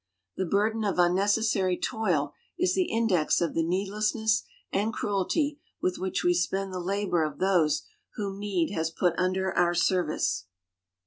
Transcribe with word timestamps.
This 0.35 0.47
burden 0.49 0.83
of 0.83 0.97
unnecessary 0.97 1.77
toil 1.77 2.33
is 2.57 2.73
the 2.73 2.85
index 2.89 3.39
of 3.39 3.53
the 3.53 3.61
needlessness 3.61 4.41
and 4.73 4.91
cruelty 4.91 5.59
with 5.79 5.99
which 5.99 6.23
we 6.23 6.33
spend 6.33 6.73
the 6.73 6.79
labour 6.79 7.23
of 7.23 7.37
those 7.37 7.83
whom 8.15 8.39
need 8.39 8.71
has 8.73 8.89
put 8.89 9.13
under 9.19 9.51
our 9.55 9.75
service. 9.75 10.45